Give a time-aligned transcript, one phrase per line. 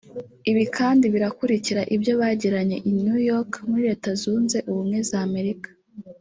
[0.51, 5.69] Ibi kandi birakurikira ibyo bagiranye i New York muri Leta Zunze Ubumwe za Amerika